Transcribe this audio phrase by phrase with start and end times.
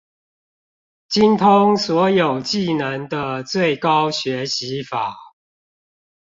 [1.09, 5.15] 精通所有技能的最高學習法